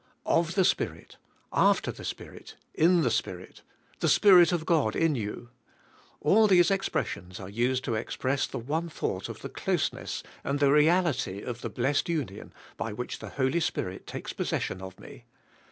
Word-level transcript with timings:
''^ 0.01 0.03
"Of 0.25 0.55
the 0.55 0.65
Spirit," 0.65 1.17
"After 1.53 1.91
the 1.91 2.03
Spirit," 2.03 2.55
"In 2.73 3.01
the 3.03 3.11
Spirit," 3.11 3.61
''The 3.99 4.09
Spirit 4.09 4.51
of 4.51 4.65
God 4.65 4.95
in 4.95 5.13
you." 5.13 5.49
All 6.27 6.47
these 6.47 6.71
expressions 6.71 7.39
are 7.39 7.47
used 7.47 7.83
to 7.83 7.93
express 7.93 8.47
the 8.47 8.57
one 8.57 8.89
thoug'ht 8.89 9.29
of 9.29 9.41
the 9.43 9.49
closeness, 9.49 10.23
and 10.43 10.59
the 10.59 10.71
reality 10.71 11.43
of 11.43 11.61
the 11.61 11.69
blessed 11.69 12.09
union 12.09 12.51
by 12.77 12.93
which 12.93 13.19
the 13.19 13.29
Holy 13.29 13.59
Spirit 13.59 14.07
takes 14.07 14.33
possession 14.33 14.81
of 14.81 14.99
me. 14.99 15.25